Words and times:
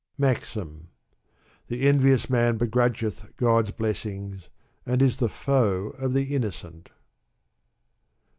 BIAXOf. 0.19 0.87
The 1.67 1.87
envious 1.87 2.27
man 2.27 2.57
begrudgeth 2.57 3.35
God's 3.37 3.69
blessings, 3.71 4.49
and 4.83 4.99
is 4.99 5.17
the 5.17 5.29
foe 5.29 5.89
of 5.89 6.13
the 6.13 6.33
innocent. 6.33 6.89